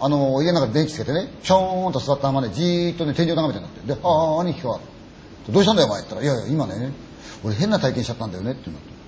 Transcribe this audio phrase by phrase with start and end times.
[0.00, 3.94] あの、家の中で電気つけてね、ショーンと座ったままね、じーっとね、天井眺めてんだって。
[3.94, 4.80] で、ああ、兄貴か。
[5.48, 6.92] どうしたんだよ、お前って言ったら、いやいや、今ね、
[7.44, 9.00] 俺変な体験しちゃったんだよねって言うんだって。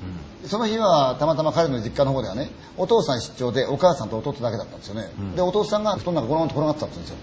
[0.49, 7.17] その日はたまたま彼の実家の方ではねお父さん出張でお母さんと弟だけだったんですよね、でお父さんが布団の中ゴロンと転がってたんですよ、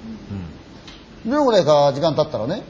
[1.25, 2.63] でどれぐらいか時間経ったらね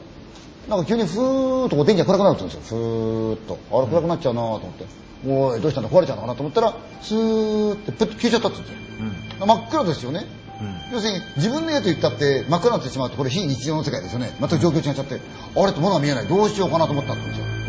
[0.68, 2.78] なんか急にふーっとこう電気が暗くなるって言うんですよ。
[2.78, 3.58] ふーっと。
[3.78, 4.86] あれ暗くなっちゃうなと思って、
[5.28, 8.56] おいどうしたんだ壊れちゃうのかなと思ったらスーってプッと消えちゃったって
[8.98, 10.26] 言うんですよ、真っ暗ですよね、
[10.92, 15.20] 要するに自分の家と言ったって真っ暗になってしまうとこれ非日常の世界ですよね全く状況違っちゃって
[15.56, 17.60] あれって物が見えないどうしようかなと思ったんですよ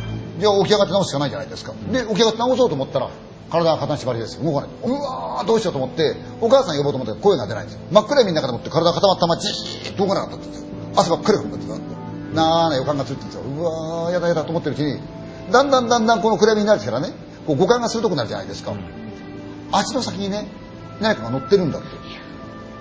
[0.41, 1.71] じゃあ起き上がって直すしかないじゃないですか。
[1.91, 3.09] で、起き上がって直そうと思ったら、
[3.51, 4.43] 体が片縛りですよ。
[4.43, 4.69] 動かない。
[4.83, 7.81] うわーどうしようと思って、お母さん呼ぼうと思って声が出ないんですよ。
[7.91, 10.67] 真っ暗闇の中でもって体が固まったままじーっと動かなかったんですよ。
[10.95, 11.77] 汗ばっかりかくんですよ。
[12.33, 13.41] なーな予感がついてるんですよ。
[13.43, 14.99] うわーやだやだと思ってるうちに、
[15.51, 17.09] だんだんだんだんこの暗闇になるからね、
[17.45, 18.73] こう五感が鋭くなるじゃないですか。
[19.71, 20.47] 足の先にね、
[20.99, 21.87] 何かが乗ってるんだって。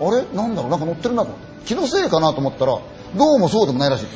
[0.00, 0.24] あれ？
[0.34, 0.70] なんだろう？
[0.70, 1.32] なんか乗ってるなと。
[1.66, 2.78] 気のせいかなと思ったら、
[3.16, 4.06] どうもそうでもないらしい。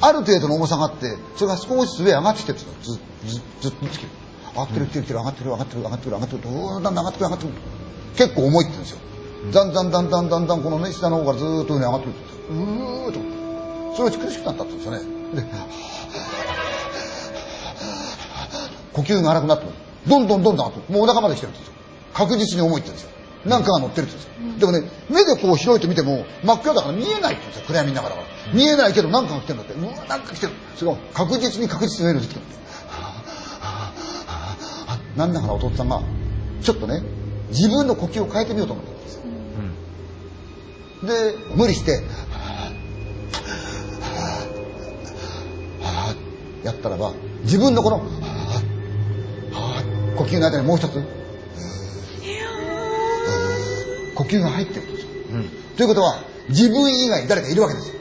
[0.00, 2.98] ある程度の重さがあって、それが少しずつ上上がってきてるんですよ。
[3.24, 4.08] ず、ず、ずっと来てる。
[4.52, 7.54] 上がってる、来てる、来てる、上がってる、上がってる、上がってる、上がってる、どんだん上がってくる、上がってくる。
[8.16, 8.98] 結構重いって言うんですよ。
[9.52, 12.88] だんだんだんだんだんだんこのね、下の方からずっと上に上がってくるって言うんですよ。
[12.94, 13.96] うーっと思って。
[13.96, 15.42] それが苦しくなったって言うんですよね。
[15.42, 15.48] で、
[18.92, 19.74] 呼吸が荒くなってくる。
[20.08, 20.72] どんどんどんどん。
[20.88, 21.74] もうお腹まで来てるって言うんですよ。
[22.14, 23.17] 確実に重いって言うんですよ。
[23.44, 24.72] なんかが乗ってるって言うんですよ。
[24.72, 27.64] でもね、目でこう広いと見ても真っ暗だから見えないって言うんですよ。
[27.66, 28.26] 暗闇の中だから。
[28.52, 29.74] 見えないけどなんかが来てるんだって。
[29.74, 30.52] うわ、なんか来てる。
[30.76, 32.40] それが確実に確実に上に来てる。
[35.16, 36.00] なんだから弟さんが、
[36.62, 37.02] ちょっとね、
[37.48, 39.22] 自分の呼吸を変えてみようと思ったんですよ。
[41.02, 42.04] で、無理して、
[46.62, 47.98] やったらば、自分のこの、
[50.16, 51.02] 呼吸の間にもう一つ、
[54.18, 55.08] 呼吸が入ってるんですよ。
[55.76, 57.94] ということは、自分以外に誰かいるわけですよ。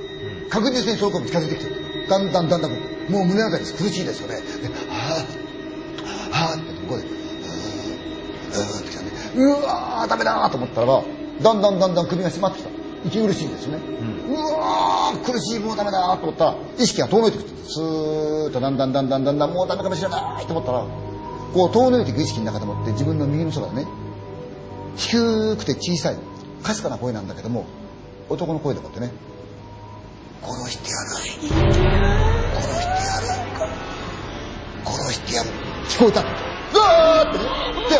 [0.49, 2.07] 確実にその子に近づいてきてる。
[2.09, 4.41] だんだんだんだん、もう胸当たり苦しいですよね。
[4.41, 7.09] で、はぁ、はぁってここで、うー、
[8.57, 9.11] うーってきたね。
[9.35, 11.03] うわー、ダメだーと思ったらば、
[11.39, 12.69] だんだんだんだん首が締まってきた。
[13.05, 13.77] 息苦しいんですね。
[14.27, 17.49] うわー、苦しい、もうダメだーと思ったら、意識が遠のいてくる。
[17.67, 20.83] スーッとだんだんだんだんだんだん、もうダメかもしれないと思ったら、
[21.53, 23.87] こう遠のいていく意識の中でもって自分の右の空でね、
[24.97, 26.17] 低くて小さい、
[26.63, 27.65] かすかな声なんだけども、
[28.29, 29.11] 男の声でもってね、
[30.41, 31.09] 殺してやる。
[31.09, 31.51] 殺してや
[33.21, 33.27] る。
[34.85, 35.49] 殺してやる。
[35.87, 36.21] 聞こえた。
[36.21, 36.25] う
[36.77, 37.43] わーってね。
[37.89, 37.99] で、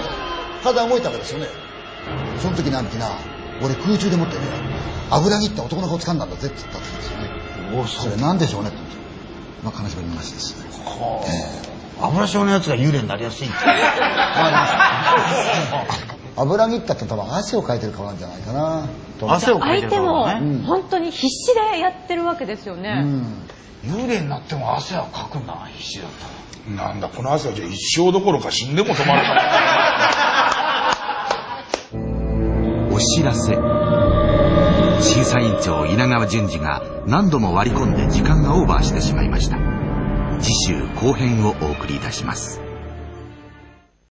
[0.63, 1.47] 体が動いたわけですよね。
[2.40, 3.12] その時なんてな、
[3.62, 4.41] 俺空中でもってね、
[5.12, 7.30] 油切った男の顔掴んだんだぜって言ったんですよね。
[7.80, 8.78] おそれなんでしょうねって。
[9.63, 10.56] まあ、金縛りの話です。
[12.00, 13.56] 油症のやつが幽霊になりやすいって。
[16.38, 18.88] 油切ったって多分汗をかいてる顔なんじゃないかな。
[19.20, 20.64] と汗をかいてる相手もからね。
[20.66, 23.03] 本当に必死でやってるわけですよね。
[23.84, 26.88] 幽霊になっても汗はかくんだな、必死だったら。
[26.88, 30.68] なんだ、この汗はじゃあ一生どころか死んでも止まらない。
[32.94, 33.56] お知らせ
[35.02, 39.58] 審査委員長稲川淳二が何度も割り込んで時間がオーバーしてしまいました
[40.40, 42.67] 次週後編をお送りいたします